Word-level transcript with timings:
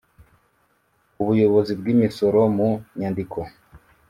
ubuyobozi 1.21 1.71
bw 1.79 1.85
imisoro 1.93 2.39
mu 2.55 2.69
nyandiko 2.97 3.39